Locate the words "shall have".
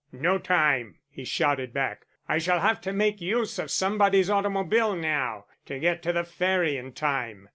2.39-2.81